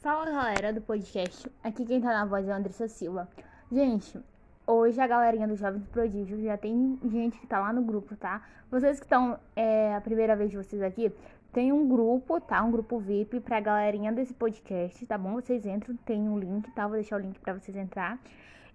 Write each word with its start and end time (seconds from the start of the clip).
Fala 0.00 0.30
galera 0.30 0.72
do 0.72 0.80
podcast, 0.80 1.50
aqui 1.60 1.84
quem 1.84 2.00
tá 2.00 2.10
na 2.10 2.24
voz 2.24 2.46
é 2.46 2.52
a 2.52 2.56
Andressa 2.56 2.86
Silva. 2.86 3.28
Gente, 3.70 4.16
hoje 4.64 5.00
a 5.00 5.08
galerinha 5.08 5.48
do 5.48 5.56
Jovens 5.56 5.88
Prodígio 5.88 6.40
já 6.40 6.56
tem 6.56 6.96
gente 7.10 7.36
que 7.36 7.48
tá 7.48 7.58
lá 7.58 7.72
no 7.72 7.82
grupo, 7.82 8.14
tá? 8.14 8.46
Vocês 8.70 9.00
que 9.00 9.06
estão, 9.06 9.36
é 9.56 9.92
a 9.96 10.00
primeira 10.00 10.36
vez 10.36 10.52
de 10.52 10.56
vocês 10.56 10.80
aqui, 10.82 11.12
tem 11.52 11.72
um 11.72 11.88
grupo, 11.88 12.40
tá? 12.40 12.62
Um 12.62 12.70
grupo 12.70 13.00
VIP 13.00 13.40
pra 13.40 13.58
galerinha 13.58 14.12
desse 14.12 14.32
podcast, 14.32 15.04
tá 15.04 15.18
bom? 15.18 15.32
Vocês 15.32 15.66
entram, 15.66 15.96
tem 16.06 16.28
um 16.28 16.38
link, 16.38 16.70
tá? 16.70 16.86
Vou 16.86 16.94
deixar 16.94 17.16
o 17.16 17.20
link 17.20 17.36
pra 17.40 17.54
vocês 17.54 17.76
entrar. 17.76 18.20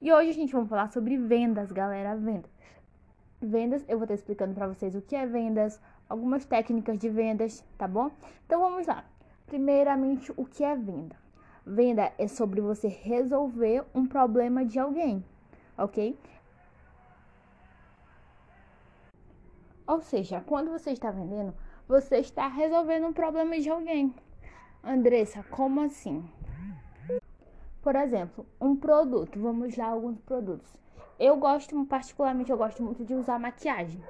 E 0.01 0.11
hoje 0.11 0.31
a 0.31 0.33
gente 0.33 0.53
vai 0.53 0.65
falar 0.65 0.91
sobre 0.91 1.17
vendas, 1.17 1.71
galera, 1.71 2.17
vendas. 2.17 2.51
Vendas, 3.41 3.85
eu 3.87 3.97
vou 3.97 4.03
estar 4.03 4.15
explicando 4.15 4.53
pra 4.53 4.67
vocês 4.67 4.93
o 4.93 5.01
que 5.01 5.15
é 5.15 5.25
vendas, 5.25 5.79
algumas 6.09 6.43
técnicas 6.43 6.99
de 6.99 7.07
vendas, 7.07 7.63
tá 7.77 7.87
bom? 7.87 8.12
Então 8.45 8.59
vamos 8.59 8.85
lá. 8.85 9.05
Primeiramente, 9.45 10.31
o 10.35 10.45
que 10.45 10.63
é 10.63 10.75
venda? 10.75 11.15
Venda 11.65 12.11
é 12.17 12.27
sobre 12.27 12.59
você 12.61 12.88
resolver 12.88 13.85
um 13.93 14.05
problema 14.05 14.65
de 14.65 14.79
alguém, 14.79 15.23
ok? 15.77 16.17
Ou 19.85 20.01
seja, 20.01 20.41
quando 20.41 20.71
você 20.71 20.91
está 20.91 21.11
vendendo, 21.11 21.53
você 21.87 22.17
está 22.17 22.48
resolvendo 22.48 23.07
um 23.07 23.13
problema 23.13 23.59
de 23.59 23.70
alguém. 23.70 24.13
Andressa, 24.84 25.43
como 25.43 25.81
assim? 25.81 26.23
Por 27.81 27.95
exemplo, 27.95 28.45
um 28.59 28.75
produto. 28.75 29.39
Vamos 29.39 29.75
lá 29.75 29.87
alguns 29.87 30.17
produtos. 30.21 30.71
Eu 31.20 31.37
gosto, 31.37 31.85
particularmente, 31.85 32.51
eu 32.51 32.57
gosto 32.57 32.81
muito 32.81 33.03
de 33.03 33.13
usar 33.13 33.37
maquiagem. 33.37 34.01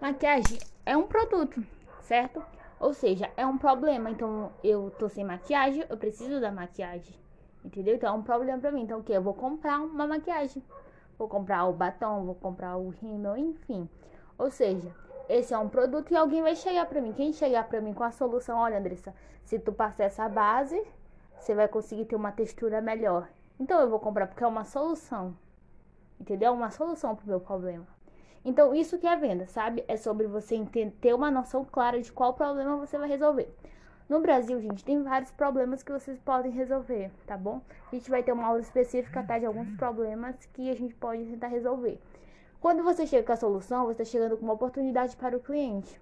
Maquiagem 0.00 0.58
é 0.84 0.96
um 0.96 1.06
produto, 1.06 1.64
certo? 2.02 2.42
Ou 2.80 2.92
seja, 2.92 3.30
é 3.36 3.46
um 3.46 3.56
problema. 3.56 4.10
Então, 4.10 4.52
eu 4.62 4.90
tô 4.98 5.08
sem 5.08 5.24
maquiagem, 5.24 5.84
eu 5.88 5.96
preciso 5.96 6.40
da 6.40 6.50
maquiagem. 6.50 7.14
Entendeu? 7.64 7.94
Então, 7.94 8.14
é 8.14 8.18
um 8.18 8.22
problema 8.22 8.58
pra 8.58 8.72
mim. 8.72 8.82
Então, 8.82 9.00
o 9.00 9.02
que? 9.02 9.12
Eu 9.12 9.22
vou 9.22 9.34
comprar 9.34 9.80
uma 9.80 10.06
maquiagem. 10.06 10.62
Vou 11.18 11.28
comprar 11.28 11.64
o 11.66 11.72
batom, 11.72 12.24
vou 12.24 12.34
comprar 12.34 12.76
o 12.76 12.88
rímel, 12.88 13.36
enfim. 13.36 13.88
Ou 14.36 14.50
seja, 14.50 14.90
esse 15.28 15.54
é 15.54 15.58
um 15.58 15.68
produto 15.68 16.12
e 16.12 16.16
alguém 16.16 16.42
vai 16.42 16.56
chegar 16.56 16.86
pra 16.86 17.00
mim. 17.00 17.12
Quem 17.12 17.32
chegar 17.32 17.68
pra 17.68 17.80
mim 17.80 17.94
com 17.94 18.02
a 18.02 18.10
solução, 18.10 18.58
olha, 18.58 18.78
Andressa, 18.78 19.14
se 19.44 19.58
tu 19.58 19.72
passar 19.72 20.04
essa 20.04 20.28
base, 20.28 20.82
você 21.38 21.54
vai 21.54 21.68
conseguir 21.68 22.04
ter 22.04 22.16
uma 22.16 22.32
textura 22.32 22.80
melhor. 22.80 23.28
Então, 23.58 23.80
eu 23.80 23.88
vou 23.88 24.00
comprar 24.00 24.26
porque 24.26 24.42
é 24.42 24.46
uma 24.46 24.64
solução. 24.64 25.36
Entendeu? 26.20 26.52
Uma 26.52 26.70
solução 26.70 27.14
pro 27.14 27.26
meu 27.26 27.40
problema. 27.40 27.86
Então, 28.44 28.74
isso 28.74 28.98
que 28.98 29.06
é 29.06 29.16
venda, 29.16 29.46
sabe? 29.46 29.82
É 29.88 29.96
sobre 29.96 30.26
você 30.26 30.62
ter 31.00 31.14
uma 31.14 31.30
noção 31.30 31.64
clara 31.64 32.00
de 32.00 32.12
qual 32.12 32.34
problema 32.34 32.76
você 32.76 32.98
vai 32.98 33.08
resolver. 33.08 33.48
No 34.06 34.20
Brasil, 34.20 34.60
gente, 34.60 34.84
tem 34.84 35.02
vários 35.02 35.30
problemas 35.30 35.82
que 35.82 35.90
vocês 35.90 36.18
podem 36.18 36.52
resolver, 36.52 37.10
tá 37.26 37.38
bom? 37.38 37.62
A 37.90 37.94
gente 37.94 38.10
vai 38.10 38.22
ter 38.22 38.32
uma 38.32 38.44
aula 38.44 38.60
específica, 38.60 39.22
tá? 39.22 39.38
De 39.38 39.46
alguns 39.46 39.74
problemas 39.76 40.36
que 40.52 40.68
a 40.68 40.74
gente 40.74 40.94
pode 40.94 41.24
tentar 41.24 41.46
resolver. 41.46 41.98
Quando 42.60 42.82
você 42.82 43.06
chega 43.06 43.26
com 43.26 43.32
a 43.32 43.36
solução, 43.36 43.86
você 43.86 44.02
está 44.02 44.04
chegando 44.04 44.36
com 44.36 44.44
uma 44.44 44.52
oportunidade 44.52 45.16
para 45.16 45.34
o 45.34 45.40
cliente. 45.40 45.98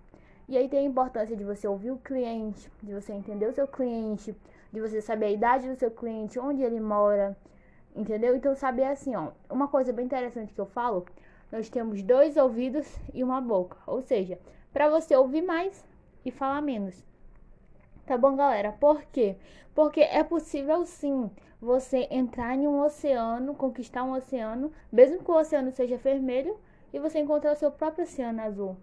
E 0.49 0.59
aí 0.59 0.69
tem 0.69 0.81
a 0.81 0.83
importância 0.83 1.37
de 1.37 1.45
você 1.45 1.69
ouvir 1.69 1.93
o 1.93 1.99
cliente, 1.99 2.69
de 2.83 2.93
você 2.93 3.13
entender 3.13 3.47
o 3.47 3.53
seu 3.53 3.69
cliente, 3.69 4.37
de 4.73 4.81
você 4.81 5.01
saber 5.01 5.27
a 5.27 5.31
idade 5.31 5.69
do 5.69 5.77
seu 5.77 5.91
cliente, 5.93 6.41
onde 6.41 6.61
ele 6.61 6.81
mora, 6.81 7.37
entendeu? 7.95 8.35
Então, 8.35 8.53
saber 8.57 8.85
assim, 8.85 9.15
ó, 9.15 9.31
uma 9.49 9.69
coisa 9.69 9.93
bem 9.93 10.07
interessante 10.07 10.53
que 10.53 10.61
eu 10.61 10.67
falo 10.67 11.07
nós 11.53 11.69
temos 11.69 12.03
dois 12.03 12.39
ouvidos 12.39 12.87
e 13.13 13.23
uma 13.23 13.39
boca. 13.39 13.77
Ou 13.87 14.01
seja, 14.01 14.39
para 14.73 14.89
você 14.89 15.15
ouvir 15.15 15.43
mais 15.43 15.85
e 16.25 16.31
falar 16.31 16.63
menos. 16.63 17.05
Tá 18.07 18.17
bom, 18.17 18.35
galera? 18.35 18.73
Por 18.73 19.03
quê? 19.13 19.37
Porque 19.75 20.01
é 20.01 20.25
possível 20.25 20.85
sim 20.87 21.31
você 21.61 22.09
entrar 22.11 22.57
em 22.57 22.67
um 22.67 22.83
oceano, 22.83 23.55
conquistar 23.55 24.03
um 24.03 24.15
oceano, 24.15 24.73
mesmo 24.91 25.23
que 25.23 25.31
o 25.31 25.37
oceano 25.37 25.71
seja 25.71 25.97
vermelho, 25.99 26.59
e 26.93 26.99
você 26.99 27.21
encontrar 27.21 27.53
o 27.53 27.57
seu 27.57 27.71
próprio 27.71 28.05
oceano 28.05 28.41
azul. 28.41 28.77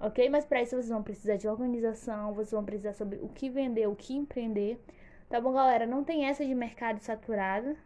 Ok? 0.00 0.30
Mas 0.30 0.44
para 0.44 0.62
isso 0.62 0.76
vocês 0.76 0.88
vão 0.88 1.02
precisar 1.02 1.36
de 1.36 1.48
organização, 1.48 2.32
vocês 2.32 2.52
vão 2.52 2.64
precisar 2.64 2.92
sobre 2.92 3.18
o 3.18 3.28
que 3.28 3.50
vender, 3.50 3.88
o 3.88 3.96
que 3.96 4.14
empreender. 4.16 4.80
Tá 5.28 5.40
bom, 5.40 5.52
galera? 5.52 5.84
Não 5.84 6.04
tem 6.04 6.26
essa 6.26 6.46
de 6.46 6.54
mercado 6.54 7.00
saturado 7.00 7.76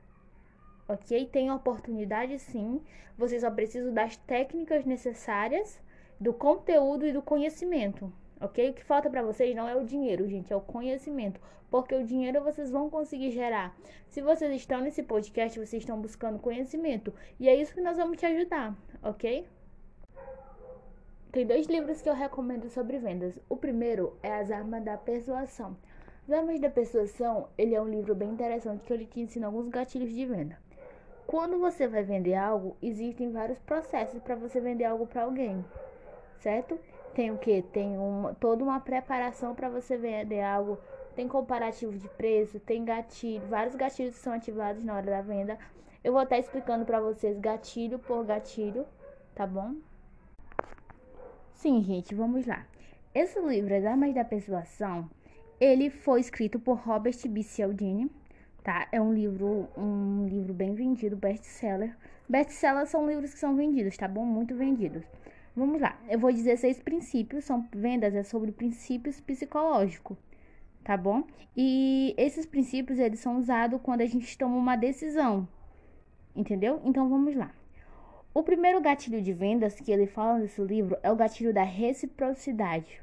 ok? 0.89 1.27
Tem 1.27 1.51
oportunidade 1.51 2.39
sim, 2.39 2.81
você 3.17 3.39
só 3.41 3.51
precisa 3.51 3.91
das 3.91 4.17
técnicas 4.17 4.85
necessárias, 4.85 5.81
do 6.19 6.33
conteúdo 6.33 7.07
e 7.07 7.13
do 7.13 7.21
conhecimento, 7.21 8.13
ok? 8.41 8.71
O 8.71 8.75
que 8.75 8.85
falta 8.85 9.11
para 9.11 9.23
vocês 9.23 9.55
não 9.57 9.69
é 9.69 9.75
o 9.75 9.85
dinheiro, 9.85 10.29
gente, 10.29 10.53
é 10.53 10.57
o 10.57 10.61
conhecimento, 10.61 11.41
porque 11.71 11.95
o 11.95 12.05
dinheiro 12.05 12.43
vocês 12.43 12.71
vão 12.71 12.89
conseguir 12.89 13.31
gerar. 13.33 13.77
Se 14.09 14.21
vocês 14.21 14.55
estão 14.55 14.81
nesse 14.81 15.03
podcast, 15.03 15.59
vocês 15.59 15.83
estão 15.83 16.01
buscando 16.01 16.39
conhecimento, 16.39 17.13
e 17.41 17.49
é 17.49 17.57
isso 17.57 17.75
que 17.75 17.81
nós 17.81 17.97
vamos 17.97 18.19
te 18.19 18.27
ajudar, 18.27 18.77
ok? 19.03 19.47
Tem 21.33 21.47
dois 21.47 21.67
livros 21.67 22.03
que 22.03 22.11
eu 22.11 22.15
recomendo 22.15 22.69
sobre 22.69 22.99
vendas. 22.99 23.41
O 23.49 23.57
primeiro 23.57 24.15
é 24.23 24.35
As 24.35 24.51
Armas 24.51 24.85
da 24.85 24.99
Persuasão. 24.99 25.75
As 26.29 26.35
Armas 26.35 26.61
da 26.61 26.69
Persuasão, 26.69 27.49
ele 27.57 27.75
é 27.75 27.81
um 27.81 27.89
livro 27.89 28.15
bem 28.15 28.29
interessante 28.29 28.85
que 28.85 28.93
ele 28.93 29.07
te 29.07 29.21
ensina 29.21 29.47
alguns 29.47 29.67
gatilhos 29.71 30.13
de 30.13 30.27
venda. 30.27 30.59
Quando 31.27 31.59
você 31.59 31.87
vai 31.87 32.03
vender 32.03 32.35
algo, 32.35 32.77
existem 32.83 33.31
vários 33.31 33.59
processos 33.61 34.21
para 34.23 34.35
você 34.35 34.61
vender 34.61 34.85
algo 34.85 35.07
para 35.07 35.23
alguém, 35.23 35.65
certo? 36.41 36.79
Tem 37.15 37.31
o 37.31 37.39
que? 37.39 37.63
Tem 37.63 37.97
uma, 37.97 38.35
toda 38.35 38.65
uma 38.65 38.81
preparação 38.81 39.55
para 39.55 39.69
você 39.69 39.97
vender 39.97 40.43
algo. 40.43 40.79
Tem 41.15 41.29
comparativo 41.29 41.93
de 41.93 42.09
preço, 42.09 42.59
tem 42.61 42.85
gatilho, 42.85 43.47
vários 43.47 43.75
gatilhos 43.75 44.15
são 44.17 44.33
ativados 44.33 44.83
na 44.83 44.95
hora 44.97 45.07
da 45.07 45.21
venda. 45.21 45.59
Eu 46.03 46.13
vou 46.13 46.23
estar 46.23 46.39
explicando 46.39 46.85
para 46.85 47.01
vocês 47.01 47.39
gatilho 47.39 47.99
por 47.99 48.25
gatilho, 48.25 48.87
tá 49.35 49.47
bom? 49.47 49.75
Sim, 51.55 51.83
gente, 51.83 52.15
vamos 52.15 52.47
lá. 52.47 52.67
Esse 53.15 53.39
livro, 53.41 53.75
As 53.75 53.85
Armas 53.85 54.15
da 54.15 54.25
Persuasão, 54.25 55.09
ele 55.61 55.91
foi 55.91 56.21
escrito 56.21 56.59
por 56.59 56.79
Robert 56.79 57.17
B. 57.29 57.43
Cialdini 57.43 58.11
tá? 58.63 58.87
É 58.93 59.01
um 59.01 59.13
livro, 59.13 59.69
um 59.77 60.27
livro 60.27 60.55
bem 60.55 60.75
vendido, 60.75 61.17
best-seller. 61.17 61.97
Best-sellers 62.29 62.89
são 62.89 63.07
livros 63.09 63.33
que 63.33 63.39
são 63.39 63.57
vendidos, 63.57 63.97
tá 63.97 64.07
bom? 64.09 64.25
Muito 64.25 64.55
vendidos. 64.55 65.05
Vamos 65.55 65.81
lá. 65.81 65.99
Eu 66.09 66.19
vou 66.19 66.33
dizer 66.33 66.57
seis 66.57 66.81
princípios, 66.81 67.45
são 67.45 67.69
vendas 67.75 68.15
é 68.15 68.23
sobre 68.23 68.53
princípios 68.53 69.21
psicológicos, 69.21 70.17
tá 70.83 70.97
bom? 70.97 71.25
E 71.57 72.15
esses 72.17 72.47
princípios 72.47 72.99
eles 72.99 73.21
são 73.21 73.39
usados 73.39 73.81
quando 73.83 74.01
a 74.01 74.07
gente 74.07 74.39
toma 74.39 74.57
uma 74.57 74.77
decisão. 74.77 75.47
Entendeu? 76.35 76.81
Então 76.85 77.09
vamos 77.09 77.35
lá. 77.35 77.51
O 78.33 78.43
primeiro 78.43 78.81
gatilho 78.81 79.21
de 79.21 79.33
vendas 79.35 79.79
que 79.79 79.93
ele 79.93 80.07
fala 80.07 80.39
nesse 80.39 80.63
livro 80.63 80.97
é 81.03 81.13
o 81.13 81.17
gatilho 81.17 81.53
da 81.53 81.65
reciprocidade 81.65 83.03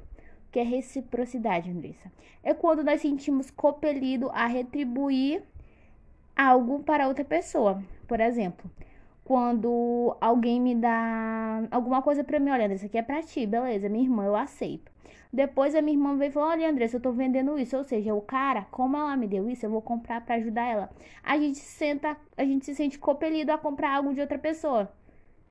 que 0.51 0.59
é 0.59 0.63
reciprocidade, 0.63 1.69
Andressa. 1.69 2.11
É 2.43 2.53
quando 2.53 2.83
nós 2.83 3.01
sentimos 3.01 3.51
compelido 3.51 4.29
a 4.33 4.45
retribuir 4.47 5.43
algo 6.35 6.79
para 6.83 7.07
outra 7.07 7.25
pessoa. 7.25 7.83
Por 8.07 8.19
exemplo, 8.19 8.69
quando 9.23 10.15
alguém 10.19 10.59
me 10.59 10.73
dá 10.73 11.67
alguma 11.69 12.01
coisa 12.01 12.23
para 12.23 12.39
mim, 12.39 12.49
olha, 12.49 12.65
Andressa, 12.65 12.87
aqui 12.87 12.97
é 12.97 13.03
para 13.03 13.21
ti, 13.21 13.45
beleza, 13.45 13.89
minha 13.89 14.03
irmã, 14.03 14.25
eu 14.25 14.35
aceito. 14.35 14.91
Depois 15.31 15.75
a 15.75 15.81
minha 15.81 15.95
irmã 15.95 16.17
veio 16.17 16.29
e 16.29 16.31
falou: 16.31 16.49
Olha, 16.49 16.69
Andressa, 16.69 16.97
eu 16.97 17.01
tô 17.01 17.11
vendendo 17.11 17.57
isso. 17.59 17.77
Ou 17.77 17.83
seja, 17.83 18.15
o 18.15 18.21
cara, 18.21 18.65
como 18.71 18.97
ela 18.97 19.15
me 19.15 19.27
deu 19.27 19.47
isso, 19.47 19.65
eu 19.65 19.69
vou 19.69 19.81
comprar 19.81 20.21
para 20.21 20.35
ajudar 20.35 20.65
ela. 20.65 20.89
A 21.23 21.37
gente 21.37 21.59
senta, 21.59 22.17
a 22.35 22.43
gente 22.43 22.65
se 22.65 22.73
sente 22.73 22.97
compelido 22.97 23.51
a 23.51 23.57
comprar 23.57 23.95
algo 23.95 24.13
de 24.13 24.21
outra 24.21 24.39
pessoa. 24.39 24.91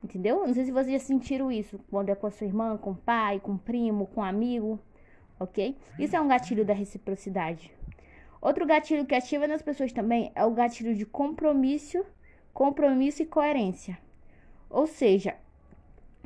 Entendeu? 0.02 0.46
Não 0.46 0.54
sei 0.54 0.64
se 0.64 0.72
vocês 0.72 0.92
já 0.92 1.06
sentiram 1.06 1.50
isso 1.50 1.78
quando 1.90 2.08
é 2.08 2.14
com 2.14 2.26
a 2.26 2.30
sua 2.30 2.46
irmã, 2.46 2.76
com 2.76 2.92
o 2.92 2.96
pai, 2.96 3.40
com 3.40 3.52
o 3.52 3.58
primo, 3.58 4.06
com 4.06 4.20
um 4.20 4.24
amigo 4.24 4.80
ok? 5.38 5.76
Isso 5.98 6.16
é 6.16 6.20
um 6.20 6.28
gatilho 6.28 6.64
da 6.64 6.74
reciprocidade. 6.74 7.72
Outro 8.40 8.66
gatilho 8.66 9.06
que 9.06 9.14
ativa 9.14 9.46
nas 9.46 9.62
pessoas 9.62 9.92
também 9.92 10.32
é 10.34 10.44
o 10.44 10.50
gatilho 10.50 10.94
de 10.94 11.04
compromisso, 11.04 12.04
compromisso 12.52 13.22
e 13.22 13.26
coerência. 13.26 13.98
Ou 14.70 14.86
seja, 14.86 15.36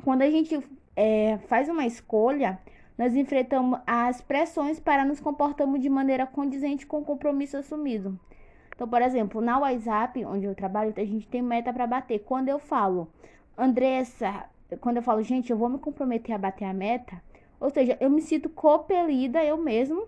quando 0.03 0.21
a 0.21 0.29
gente 0.29 0.59
é, 0.95 1.37
faz 1.47 1.69
uma 1.69 1.85
escolha, 1.85 2.59
nós 2.97 3.15
enfrentamos 3.15 3.79
as 3.87 4.21
pressões 4.21 4.79
para 4.79 5.05
nos 5.05 5.19
comportarmos 5.19 5.81
de 5.81 5.89
maneira 5.89 6.27
condizente 6.27 6.85
com 6.85 6.99
o 6.99 7.05
compromisso 7.05 7.57
assumido. 7.57 8.19
Então, 8.75 8.87
por 8.87 9.01
exemplo, 9.01 9.41
na 9.41 9.59
WhatsApp, 9.59 10.23
onde 10.25 10.45
eu 10.45 10.55
trabalho, 10.55 10.93
a 10.95 11.05
gente 11.05 11.27
tem 11.27 11.41
meta 11.41 11.71
para 11.71 11.87
bater. 11.87 12.19
Quando 12.19 12.49
eu 12.49 12.59
falo, 12.59 13.07
Andressa, 13.57 14.45
quando 14.81 14.97
eu 14.97 15.03
falo, 15.03 15.21
gente, 15.21 15.51
eu 15.51 15.57
vou 15.57 15.69
me 15.69 15.77
comprometer 15.77 16.33
a 16.33 16.37
bater 16.37 16.65
a 16.65 16.73
meta, 16.73 17.21
ou 17.59 17.69
seja, 17.69 17.97
eu 17.99 18.09
me 18.09 18.21
sinto 18.21 18.49
compelida 18.49 19.43
eu 19.43 19.57
mesmo 19.57 20.07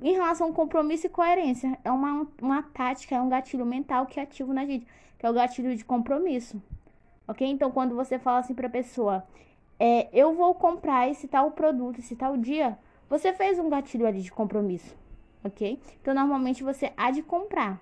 em 0.00 0.12
relação 0.12 0.48
ao 0.48 0.52
compromisso 0.52 1.06
e 1.06 1.10
coerência. 1.10 1.78
É 1.84 1.90
uma, 1.90 2.26
uma 2.40 2.62
tática, 2.62 3.14
é 3.14 3.20
um 3.20 3.28
gatilho 3.28 3.64
mental 3.64 4.06
que 4.06 4.20
ativo 4.20 4.52
na 4.52 4.66
gente, 4.66 4.86
que 5.18 5.26
é 5.26 5.30
o 5.30 5.32
gatilho 5.32 5.74
de 5.76 5.84
compromisso. 5.84 6.60
Ok? 7.26 7.46
Então, 7.48 7.70
quando 7.70 7.94
você 7.94 8.18
fala 8.18 8.40
assim 8.40 8.54
para 8.54 8.68
pessoa, 8.68 9.24
é, 9.78 10.08
eu 10.12 10.34
vou 10.34 10.54
comprar 10.54 11.08
esse 11.08 11.26
tal 11.26 11.50
produto, 11.52 11.98
esse 11.98 12.14
tal 12.14 12.36
dia, 12.36 12.78
você 13.08 13.32
fez 13.32 13.58
um 13.58 13.68
gatilho 13.68 14.06
ali 14.06 14.20
de 14.20 14.30
compromisso. 14.30 14.94
ok? 15.42 15.80
Então, 16.00 16.14
normalmente 16.14 16.62
você 16.62 16.92
há 16.96 17.10
de 17.10 17.22
comprar. 17.22 17.80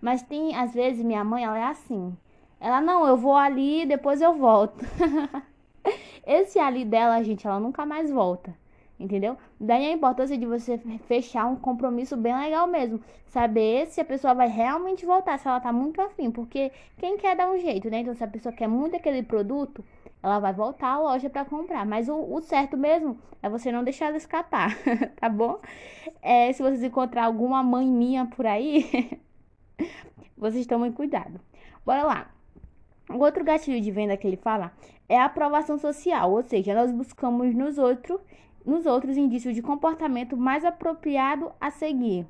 Mas 0.00 0.22
tem, 0.22 0.54
às 0.56 0.74
vezes, 0.74 1.04
minha 1.04 1.24
mãe, 1.24 1.44
ela 1.44 1.58
é 1.58 1.64
assim. 1.64 2.16
Ela, 2.60 2.80
não, 2.80 3.06
eu 3.06 3.16
vou 3.16 3.36
ali, 3.36 3.86
depois 3.86 4.20
eu 4.20 4.34
volto. 4.34 4.84
Esse 6.26 6.58
ali 6.58 6.84
dela, 6.84 7.22
gente, 7.22 7.46
ela 7.46 7.60
nunca 7.60 7.86
mais 7.86 8.10
volta. 8.10 8.54
Entendeu? 8.98 9.36
Daí 9.60 9.86
a 9.86 9.92
importância 9.92 10.36
de 10.36 10.44
você 10.44 10.76
fechar 11.06 11.46
um 11.46 11.54
compromisso 11.54 12.16
bem 12.16 12.36
legal 12.36 12.66
mesmo. 12.66 13.00
Saber 13.26 13.86
se 13.86 14.00
a 14.00 14.04
pessoa 14.04 14.34
vai 14.34 14.48
realmente 14.48 15.06
voltar, 15.06 15.38
se 15.38 15.46
ela 15.46 15.60
tá 15.60 15.72
muito 15.72 16.00
afim. 16.02 16.32
Porque 16.32 16.72
quem 16.98 17.16
quer 17.16 17.36
dar 17.36 17.48
um 17.48 17.58
jeito, 17.58 17.88
né? 17.88 18.00
Então, 18.00 18.14
se 18.14 18.24
a 18.24 18.28
pessoa 18.28 18.52
quer 18.52 18.66
muito 18.66 18.96
aquele 18.96 19.22
produto, 19.22 19.84
ela 20.20 20.40
vai 20.40 20.52
voltar 20.52 20.88
à 20.94 20.98
loja 20.98 21.30
para 21.30 21.44
comprar. 21.44 21.86
Mas 21.86 22.08
o, 22.08 22.16
o, 22.16 22.40
certo 22.40 22.76
mesmo 22.76 23.18
é 23.40 23.48
você 23.48 23.70
não 23.70 23.84
deixar 23.84 24.06
ela 24.06 24.16
escapar, 24.16 24.76
tá 25.14 25.28
bom? 25.28 25.60
É, 26.20 26.52
se 26.52 26.60
vocês 26.60 26.82
encontrar 26.82 27.26
alguma 27.26 27.62
mãe 27.62 27.86
minha 27.86 28.26
por 28.26 28.46
aí, 28.46 29.20
vocês 30.36 30.66
tomem 30.66 30.90
cuidado. 30.90 31.40
Bora 31.86 32.02
lá. 32.02 32.37
O 33.10 33.18
outro 33.18 33.42
gatilho 33.42 33.80
de 33.80 33.90
venda 33.90 34.16
que 34.16 34.26
ele 34.26 34.36
fala 34.36 34.72
é 35.08 35.18
a 35.18 35.24
aprovação 35.24 35.78
social, 35.78 36.30
ou 36.30 36.42
seja, 36.42 36.74
nós 36.74 36.92
buscamos 36.92 37.54
nos 37.54 37.78
outros, 37.78 38.20
nos 38.64 38.84
outros 38.84 39.16
indícios 39.16 39.54
de 39.54 39.62
comportamento 39.62 40.36
mais 40.36 40.64
apropriado 40.64 41.50
a 41.58 41.70
seguir. 41.70 42.26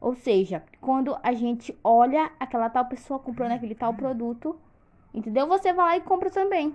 Ou 0.00 0.14
seja, 0.14 0.62
quando 0.80 1.16
a 1.22 1.32
gente 1.32 1.76
olha 1.82 2.30
aquela 2.38 2.68
tal 2.68 2.84
pessoa 2.84 3.18
comprando 3.18 3.52
aquele 3.52 3.74
tal 3.74 3.94
produto, 3.94 4.54
entendeu? 5.14 5.46
Você 5.48 5.72
vai 5.72 5.86
lá 5.86 5.96
e 5.96 6.02
compra 6.02 6.30
também, 6.30 6.74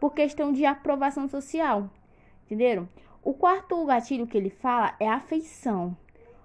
por 0.00 0.14
questão 0.14 0.50
de 0.50 0.64
aprovação 0.64 1.28
social, 1.28 1.90
entenderam? 2.46 2.88
O 3.22 3.34
quarto 3.34 3.84
gatilho 3.84 4.26
que 4.26 4.38
ele 4.38 4.50
fala 4.50 4.94
é 4.98 5.06
afeição. 5.06 5.94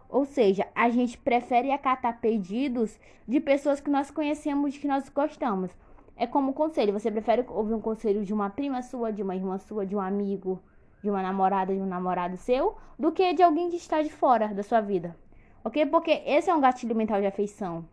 Ou 0.09 0.25
seja, 0.25 0.67
a 0.75 0.89
gente 0.89 1.17
prefere 1.17 1.71
acatar 1.71 2.19
pedidos 2.19 2.99
de 3.27 3.39
pessoas 3.39 3.79
que 3.79 3.89
nós 3.89 4.11
conhecemos, 4.11 4.77
que 4.77 4.87
nós 4.87 5.07
gostamos. 5.09 5.71
É 6.15 6.27
como 6.27 6.53
conselho. 6.53 6.93
Você 6.93 7.11
prefere 7.11 7.45
ouvir 7.49 7.73
um 7.73 7.81
conselho 7.81 8.23
de 8.23 8.33
uma 8.33 8.49
prima 8.49 8.81
sua, 8.81 9.11
de 9.11 9.23
uma 9.23 9.35
irmã 9.35 9.57
sua, 9.57 9.85
de 9.85 9.95
um 9.95 9.99
amigo, 9.99 10.61
de 11.01 11.09
uma 11.09 11.21
namorada, 11.21 11.73
de 11.73 11.81
um 11.81 11.85
namorado 11.85 12.37
seu, 12.37 12.77
do 12.97 13.11
que 13.11 13.33
de 13.33 13.43
alguém 13.43 13.69
que 13.69 13.75
está 13.75 14.01
de 14.01 14.09
fora 14.09 14.47
da 14.49 14.63
sua 14.63 14.81
vida. 14.81 15.15
Ok? 15.63 15.85
Porque 15.87 16.21
esse 16.25 16.49
é 16.49 16.55
um 16.55 16.61
gatilho 16.61 16.95
mental 16.95 17.19
de 17.19 17.27
afeição. 17.27 17.85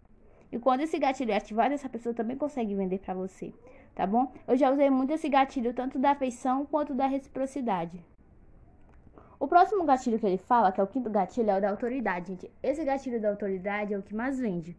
E 0.52 0.58
quando 0.58 0.81
esse 0.81 0.99
gatilho 0.99 1.32
é 1.32 1.37
ativado, 1.37 1.75
essa 1.75 1.88
pessoa 1.88 2.14
também 2.14 2.37
consegue 2.37 2.75
vender 2.75 2.99
para 2.99 3.14
você. 3.14 3.52
Tá 3.94 4.06
bom? 4.06 4.32
Eu 4.46 4.56
já 4.56 4.70
usei 4.70 4.90
muito 4.90 5.12
esse 5.12 5.28
gatilho, 5.28 5.75
tanto 5.75 5.99
da 5.99 6.12
afeição 6.12 6.67
quanto 6.67 6.94
da 6.94 7.06
reciprocidade. 7.06 8.05
O 9.38 9.49
próximo 9.49 9.84
gatilho 9.84 10.19
que 10.19 10.26
ele 10.26 10.37
fala, 10.37 10.70
que 10.70 10.81
é 10.81 10.84
o 10.84 10.87
quinto 10.87 11.08
gatilho, 11.08 11.50
é 11.50 11.56
o 11.56 11.61
da 11.61 11.70
autoridade, 11.70 12.28
gente. 12.28 12.50
Esse 12.62 12.84
gatilho 12.84 13.20
da 13.20 13.31
autoridade 13.31 13.94
é 13.94 13.99
o 13.99 14.02
que 14.02 14.14
mais 14.14 14.38
vende. 14.38 14.76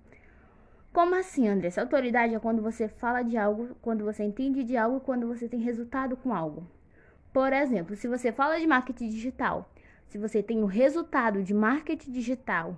Como 0.93 1.15
assim, 1.15 1.47
Andressa? 1.47 1.79
Autoridade 1.79 2.35
é 2.35 2.39
quando 2.39 2.61
você 2.61 2.89
fala 2.89 3.21
de 3.21 3.37
algo, 3.37 3.75
quando 3.81 4.03
você 4.03 4.25
entende 4.25 4.61
de 4.61 4.75
algo, 4.75 4.99
quando 4.99 5.25
você 5.25 5.47
tem 5.47 5.61
resultado 5.61 6.17
com 6.17 6.33
algo. 6.33 6.67
Por 7.31 7.53
exemplo, 7.53 7.95
se 7.95 8.09
você 8.09 8.29
fala 8.29 8.59
de 8.59 8.67
marketing 8.67 9.07
digital, 9.07 9.71
se 10.09 10.17
você 10.17 10.43
tem 10.43 10.61
o 10.61 10.65
resultado 10.65 11.41
de 11.43 11.53
marketing 11.53 12.11
digital 12.11 12.77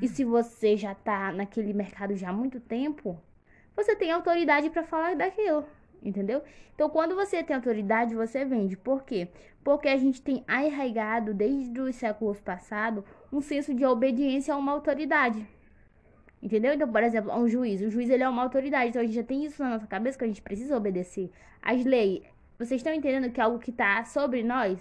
e 0.00 0.06
se 0.06 0.24
você 0.24 0.76
já 0.76 0.92
está 0.92 1.32
naquele 1.32 1.72
mercado 1.72 2.14
já 2.14 2.28
há 2.28 2.32
muito 2.32 2.60
tempo, 2.60 3.20
você 3.74 3.96
tem 3.96 4.12
autoridade 4.12 4.70
para 4.70 4.84
falar 4.84 5.16
daquilo, 5.16 5.66
entendeu? 6.00 6.44
Então, 6.76 6.88
quando 6.88 7.16
você 7.16 7.42
tem 7.42 7.56
autoridade, 7.56 8.14
você 8.14 8.44
vende. 8.44 8.76
Por 8.76 9.02
quê? 9.02 9.26
Porque 9.64 9.88
a 9.88 9.96
gente 9.96 10.22
tem 10.22 10.44
arraigado 10.46 11.34
desde 11.34 11.80
os 11.80 11.96
séculos 11.96 12.40
passados 12.40 13.02
um 13.32 13.40
senso 13.40 13.74
de 13.74 13.84
obediência 13.84 14.54
a 14.54 14.56
uma 14.56 14.70
autoridade. 14.70 15.44
Entendeu? 16.42 16.74
Então, 16.74 16.90
por 16.90 17.02
exemplo, 17.02 17.32
um 17.32 17.48
juiz. 17.48 17.80
O 17.80 17.90
juiz 17.90 18.10
ele 18.10 18.24
é 18.24 18.28
uma 18.28 18.42
autoridade. 18.42 18.88
Então 18.88 19.00
a 19.00 19.04
gente 19.04 19.14
já 19.14 19.22
tem 19.22 19.44
isso 19.44 19.62
na 19.62 19.70
nossa 19.70 19.86
cabeça 19.86 20.18
que 20.18 20.24
a 20.24 20.26
gente 20.26 20.42
precisa 20.42 20.76
obedecer. 20.76 21.30
As 21.62 21.84
leis. 21.84 22.24
Vocês 22.58 22.80
estão 22.80 22.92
entendendo 22.92 23.30
que 23.32 23.40
é 23.40 23.44
algo 23.44 23.58
que 23.58 23.70
está 23.70 24.04
sobre 24.04 24.42
nós? 24.42 24.78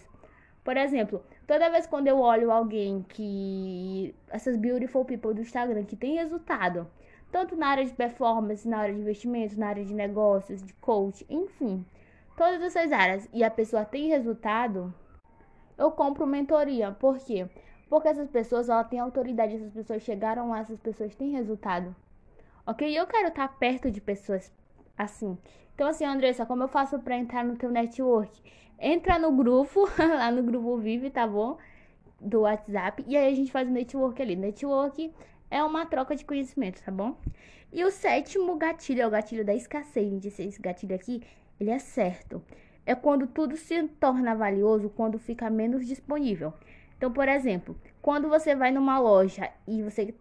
Por 0.64 0.78
exemplo, 0.78 1.24
toda 1.48 1.70
vez 1.70 1.88
quando 1.88 2.08
eu 2.08 2.20
olho 2.20 2.52
alguém 2.52 3.06
que. 3.08 4.16
Essas 4.30 4.56
beautiful 4.58 5.06
people 5.06 5.34
do 5.34 5.42
Instagram 5.42 5.84
que 5.84 5.96
tem 5.96 6.16
resultado, 6.16 6.88
tanto 7.32 7.56
na 7.56 7.68
área 7.68 7.86
de 7.86 7.94
performance, 7.94 8.68
na 8.68 8.80
área 8.80 8.94
de 8.94 9.02
investimentos, 9.02 9.58
na 9.58 9.68
área 9.68 9.86
de 9.86 9.94
negócios, 9.94 10.64
de 10.64 10.74
coach, 10.74 11.26
enfim, 11.30 11.86
todas 12.36 12.62
essas 12.62 12.92
áreas, 12.92 13.30
e 13.34 13.44
a 13.44 13.52
pessoa 13.52 13.86
tem 13.86 14.10
resultado, 14.10 14.94
eu 15.78 15.92
compro 15.92 16.28
mentoria. 16.28 16.92
Por 16.92 17.18
quê? 17.20 17.48
Porque 17.92 18.08
essas 18.08 18.30
pessoas, 18.30 18.70
ela 18.70 18.86
tem 18.86 19.00
autoridade, 19.00 19.54
essas 19.54 19.74
pessoas 19.74 20.02
chegaram 20.02 20.50
lá, 20.50 20.62
essas 20.62 20.80
pessoas 20.80 21.14
têm 21.14 21.32
resultado. 21.32 21.94
Ok? 22.66 22.90
E 22.90 22.96
eu 22.96 23.06
quero 23.06 23.28
estar 23.28 23.46
perto 23.60 23.92
de 23.92 24.00
pessoas 24.00 24.50
assim. 24.98 25.38
Então, 25.76 25.90
assim, 25.90 26.06
Andressa, 26.06 26.46
como 26.46 26.64
eu 26.64 26.70
faço 26.70 26.98
para 27.00 27.18
entrar 27.18 27.44
no 27.44 27.58
teu 27.58 27.70
network? 27.70 28.32
Entra 28.80 29.20
no 29.20 29.34
grupo, 29.34 29.90
lá 30.00 30.32
no 30.32 30.42
grupo 30.42 30.78
Vive, 30.78 31.10
tá 31.10 31.28
bom? 31.28 31.58
Do 32.18 32.44
WhatsApp. 32.44 33.04
E 33.06 33.18
aí 33.18 33.30
a 33.30 33.36
gente 33.36 33.52
faz 33.52 33.68
o 33.68 33.72
network 33.72 34.22
ali. 34.22 34.38
Network 34.38 35.14
é 35.50 35.62
uma 35.62 35.86
troca 35.86 36.16
de 36.16 36.24
conhecimento, 36.24 36.82
tá 36.82 36.94
bom? 36.94 37.18
E 37.74 37.84
o 37.84 37.92
sétimo 37.92 38.56
gatilho 38.56 39.02
é 39.02 39.08
o 39.08 39.12
gatilho 39.12 39.44
da 39.44 39.54
escassez. 39.54 40.10
Gente, 40.10 40.30
esse 40.30 40.62
gatilho 40.62 40.96
aqui, 40.96 41.22
ele 41.60 41.72
é 41.72 41.80
certo. 41.80 42.42
É 42.86 42.96
quando 42.96 43.28
tudo 43.28 43.58
se 43.58 43.86
torna 44.00 44.34
valioso, 44.34 44.90
quando 44.90 45.20
fica 45.20 45.50
menos 45.50 45.86
disponível. 45.86 46.54
Então, 47.02 47.12
por 47.12 47.28
exemplo, 47.28 47.76
quando 48.00 48.30
você 48.30 48.54
vai 48.54 48.70
numa 48.70 49.00
loja 49.00 49.50
e 49.68 49.82
você 49.82 50.14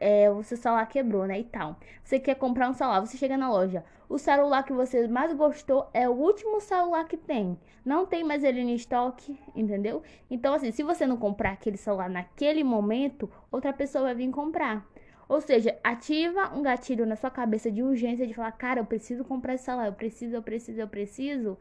é, 0.00 0.28
o 0.28 0.42
seu 0.42 0.56
celular 0.56 0.84
quebrou, 0.86 1.28
né, 1.28 1.38
e 1.38 1.44
tal. 1.44 1.76
Você 2.02 2.18
quer 2.18 2.34
comprar 2.34 2.68
um 2.68 2.72
celular, 2.72 2.98
você 2.98 3.16
chega 3.16 3.36
na 3.36 3.48
loja. 3.48 3.84
O 4.08 4.18
celular 4.18 4.64
que 4.64 4.72
você 4.72 5.06
mais 5.06 5.32
gostou 5.32 5.88
é 5.94 6.08
o 6.08 6.12
último 6.12 6.60
celular 6.60 7.04
que 7.04 7.16
tem. 7.16 7.56
Não 7.84 8.04
tem 8.04 8.24
mais 8.24 8.42
ele 8.42 8.60
em 8.60 8.74
estoque, 8.74 9.38
entendeu? 9.54 10.02
Então, 10.28 10.54
assim, 10.54 10.72
se 10.72 10.82
você 10.82 11.06
não 11.06 11.16
comprar 11.16 11.52
aquele 11.52 11.76
celular 11.76 12.10
naquele 12.10 12.64
momento, 12.64 13.30
outra 13.48 13.72
pessoa 13.72 14.06
vai 14.06 14.16
vir 14.16 14.30
comprar. 14.32 14.84
Ou 15.28 15.40
seja, 15.40 15.78
ativa 15.84 16.52
um 16.52 16.64
gatilho 16.64 17.06
na 17.06 17.14
sua 17.14 17.30
cabeça 17.30 17.70
de 17.70 17.80
urgência 17.80 18.26
de 18.26 18.34
falar, 18.34 18.50
cara, 18.50 18.80
eu 18.80 18.84
preciso 18.86 19.24
comprar 19.24 19.54
esse 19.54 19.66
celular, 19.66 19.86
eu 19.86 19.92
preciso, 19.92 20.34
eu 20.34 20.42
preciso, 20.42 20.80
eu 20.80 20.88
preciso. 20.88 21.56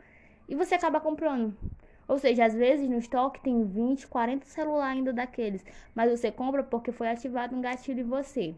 E 0.50 0.56
você 0.56 0.74
acaba 0.74 1.00
comprando. 1.00 1.56
Ou 2.12 2.20
seja, 2.20 2.44
às 2.44 2.54
vezes 2.54 2.90
no 2.90 2.98
estoque 2.98 3.40
tem 3.40 3.64
20, 3.64 4.06
40 4.06 4.46
celular 4.46 4.90
ainda 4.90 5.14
daqueles, 5.14 5.64
mas 5.96 6.12
você 6.12 6.30
compra 6.30 6.62
porque 6.62 6.92
foi 6.92 7.08
ativado 7.08 7.56
um 7.56 7.62
gatilho 7.62 8.02
em 8.02 8.04
você. 8.04 8.54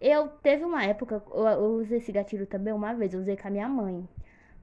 Eu 0.00 0.26
teve 0.42 0.64
uma 0.64 0.84
época, 0.84 1.22
eu, 1.32 1.46
eu 1.46 1.70
usei 1.76 1.98
esse 1.98 2.10
gatilho 2.10 2.48
também 2.48 2.74
uma 2.74 2.92
vez, 2.92 3.14
eu 3.14 3.20
usei 3.20 3.36
com 3.36 3.46
a 3.46 3.50
minha 3.52 3.68
mãe. 3.68 4.08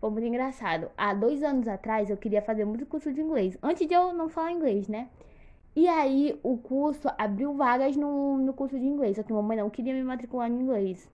Foi 0.01 0.09
muito 0.09 0.27
engraçado. 0.27 0.91
Há 0.97 1.13
dois 1.13 1.41
anos 1.41 1.69
atrás 1.69 2.09
eu 2.09 2.17
queria 2.17 2.41
fazer 2.41 2.65
muito 2.65 2.85
curso 2.85 3.13
de 3.13 3.21
inglês, 3.21 3.57
antes 3.63 3.87
de 3.87 3.93
eu 3.93 4.11
não 4.11 4.27
falar 4.27 4.51
inglês, 4.51 4.89
né? 4.89 5.07
E 5.73 5.87
aí 5.87 6.37
o 6.43 6.57
curso 6.57 7.07
abriu 7.17 7.53
vagas 7.53 7.95
no, 7.95 8.39
no 8.39 8.51
curso 8.51 8.77
de 8.77 8.85
inglês, 8.85 9.15
só 9.15 9.23
que 9.23 9.31
mamãe 9.31 9.55
não 9.55 9.69
queria 9.69 9.93
me 9.93 10.03
matricular 10.03 10.51
em 10.51 10.59
inglês 10.59 11.09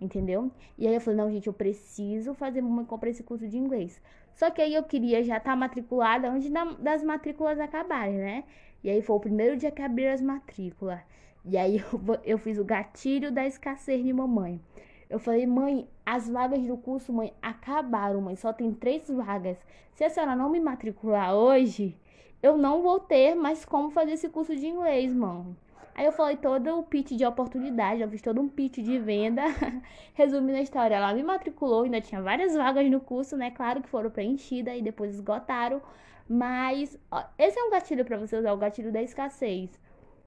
entendeu? 0.00 0.50
E 0.76 0.86
aí 0.86 0.94
eu 0.94 1.00
falei, 1.00 1.18
não, 1.18 1.30
gente, 1.30 1.46
eu 1.46 1.52
preciso 1.52 2.34
fazer 2.34 2.60
uma 2.60 2.84
compra 2.84 3.08
esse 3.08 3.22
curso 3.22 3.48
de 3.48 3.56
inglês. 3.56 4.00
Só 4.36 4.50
que 4.50 4.60
aí 4.60 4.74
eu 4.74 4.82
queria 4.84 5.24
já 5.24 5.38
estar 5.38 5.50
tá 5.50 5.56
matriculada 5.56 6.28
antes 6.28 6.50
da, 6.50 6.64
das 6.64 7.02
matrículas 7.02 7.58
acabarem, 7.58 8.18
né? 8.18 8.44
E 8.84 8.90
aí 8.90 9.00
foi 9.02 9.16
o 9.16 9.20
primeiro 9.20 9.56
dia 9.56 9.70
que 9.70 9.80
abriram 9.80 10.12
as 10.12 10.20
matrículas. 10.20 11.00
E 11.44 11.56
aí 11.56 11.78
eu, 11.92 12.20
eu 12.22 12.38
fiz 12.38 12.58
o 12.58 12.64
gatilho 12.64 13.32
da 13.32 13.46
escassez 13.46 14.04
de 14.04 14.12
mamãe. 14.12 14.60
Eu 15.08 15.18
falei, 15.18 15.46
mãe, 15.46 15.88
as 16.04 16.28
vagas 16.28 16.66
do 16.66 16.76
curso, 16.76 17.12
mãe, 17.12 17.32
acabaram, 17.40 18.20
mãe. 18.20 18.36
Só 18.36 18.52
tem 18.52 18.72
três 18.74 19.08
vagas. 19.08 19.56
Se 19.94 20.04
a 20.04 20.10
senhora 20.10 20.36
não 20.36 20.50
me 20.50 20.60
matricular 20.60 21.34
hoje, 21.34 21.96
eu 22.42 22.58
não 22.58 22.82
vou 22.82 23.00
ter 23.00 23.34
mais 23.34 23.64
como 23.64 23.90
fazer 23.90 24.12
esse 24.12 24.28
curso 24.28 24.54
de 24.54 24.66
inglês, 24.66 25.14
mãe. 25.14 25.56
Aí 25.96 26.04
eu 26.04 26.12
falei 26.12 26.36
todo 26.36 26.78
o 26.78 26.82
pitch 26.82 27.12
de 27.12 27.24
oportunidade, 27.24 28.02
eu 28.02 28.10
fiz 28.10 28.20
todo 28.20 28.38
um 28.38 28.48
pitch 28.48 28.80
de 28.80 28.98
venda. 28.98 29.42
Resumindo 30.12 30.58
a 30.58 30.60
história, 30.60 30.94
ela 30.94 31.14
me 31.14 31.22
matriculou, 31.22 31.84
ainda 31.84 32.02
tinha 32.02 32.20
várias 32.20 32.54
vagas 32.54 32.90
no 32.90 33.00
curso, 33.00 33.34
né? 33.34 33.50
Claro 33.50 33.80
que 33.80 33.88
foram 33.88 34.10
preenchidas 34.10 34.76
e 34.76 34.82
depois 34.82 35.14
esgotaram. 35.14 35.80
Mas 36.28 36.98
ó, 37.10 37.24
esse 37.38 37.58
é 37.58 37.64
um 37.64 37.70
gatilho 37.70 38.04
para 38.04 38.18
você 38.18 38.36
usar, 38.36 38.52
o 38.52 38.58
gatilho 38.58 38.92
da 38.92 39.02
escassez. 39.02 39.70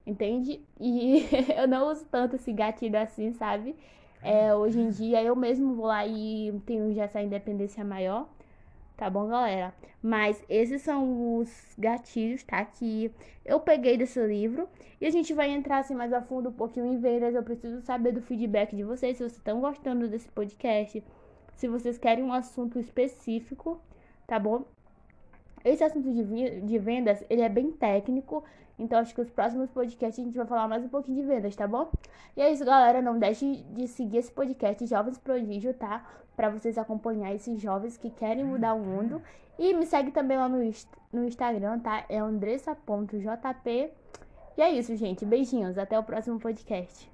Entende? 0.04 0.60
E 0.80 1.24
eu 1.56 1.68
não 1.68 1.88
uso 1.88 2.04
tanto 2.10 2.34
esse 2.34 2.52
gatilho 2.52 2.98
assim, 2.98 3.32
sabe? 3.34 3.76
É, 4.24 4.52
hoje 4.52 4.80
em 4.80 4.90
dia 4.90 5.22
eu 5.22 5.36
mesmo 5.36 5.76
vou 5.76 5.86
lá 5.86 6.04
e 6.04 6.52
tenho 6.66 6.92
já 6.92 7.04
essa 7.04 7.22
independência 7.22 7.84
maior. 7.84 8.28
Tá 9.00 9.08
bom, 9.08 9.28
galera? 9.28 9.72
Mas 10.02 10.44
esses 10.46 10.82
são 10.82 11.38
os 11.38 11.48
gatilhos, 11.78 12.42
tá? 12.42 12.62
Que 12.62 13.10
eu 13.46 13.58
peguei 13.58 13.96
desse 13.96 14.20
livro. 14.26 14.68
E 15.00 15.06
a 15.06 15.10
gente 15.10 15.32
vai 15.32 15.48
entrar 15.48 15.78
assim 15.78 15.94
mais 15.94 16.12
a 16.12 16.20
fundo 16.20 16.50
um 16.50 16.52
pouquinho 16.52 16.84
em 16.84 17.00
vendas. 17.00 17.34
Eu 17.34 17.42
preciso 17.42 17.80
saber 17.80 18.12
do 18.12 18.20
feedback 18.20 18.76
de 18.76 18.84
vocês, 18.84 19.16
se 19.16 19.22
vocês 19.22 19.38
estão 19.38 19.58
gostando 19.58 20.06
desse 20.06 20.28
podcast. 20.28 21.02
Se 21.56 21.66
vocês 21.66 21.96
querem 21.96 22.22
um 22.22 22.30
assunto 22.30 22.78
específico, 22.78 23.80
tá 24.26 24.38
bom? 24.38 24.66
Esse 25.64 25.84
assunto 25.84 26.10
de, 26.10 26.60
de 26.60 26.78
vendas, 26.78 27.24
ele 27.28 27.42
é 27.42 27.48
bem 27.48 27.70
técnico, 27.70 28.44
então 28.78 28.98
acho 28.98 29.14
que 29.14 29.20
os 29.20 29.30
próximos 29.30 29.70
podcasts 29.70 30.18
a 30.18 30.26
gente 30.26 30.36
vai 30.36 30.46
falar 30.46 30.66
mais 30.66 30.82
um 30.82 30.88
pouquinho 30.88 31.20
de 31.20 31.28
vendas, 31.28 31.54
tá 31.54 31.68
bom? 31.68 31.90
E 32.36 32.40
é 32.40 32.50
isso, 32.50 32.64
galera, 32.64 33.02
não 33.02 33.18
deixe 33.18 33.56
de 33.70 33.86
seguir 33.86 34.18
esse 34.18 34.32
podcast 34.32 34.86
Jovens 34.86 35.18
Prodígio, 35.18 35.74
tá? 35.74 36.06
Para 36.34 36.48
vocês 36.48 36.78
acompanhar 36.78 37.34
esses 37.34 37.60
jovens 37.60 37.98
que 37.98 38.08
querem 38.08 38.44
mudar 38.44 38.72
o 38.72 38.80
mundo. 38.80 39.20
E 39.58 39.74
me 39.74 39.84
segue 39.84 40.10
também 40.10 40.38
lá 40.38 40.48
no, 40.48 40.58
no 41.12 41.24
Instagram, 41.26 41.80
tá? 41.80 42.06
É 42.08 42.18
andressa.jp. 42.18 43.92
E 44.56 44.62
é 44.62 44.70
isso, 44.70 44.96
gente. 44.96 45.26
Beijinhos. 45.26 45.76
Até 45.76 45.98
o 45.98 46.02
próximo 46.02 46.40
podcast. 46.40 47.09